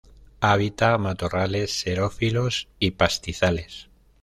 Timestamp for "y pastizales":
2.79-3.91